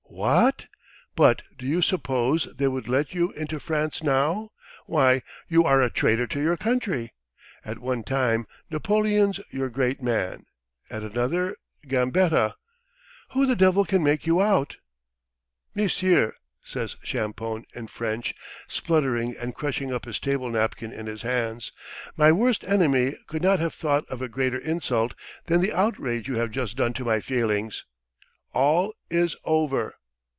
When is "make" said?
14.03-14.27